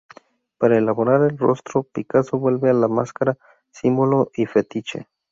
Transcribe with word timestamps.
Para 0.57 0.79
elaborar 0.79 1.21
el 1.29 1.37
rostro, 1.37 1.83
Picasso 1.83 2.39
vuelve 2.39 2.71
a 2.71 2.73
la 2.73 2.87
máscara, 2.87 3.37
símbolo 3.69 4.31
y 4.35 4.47
fetiche. 4.47 5.07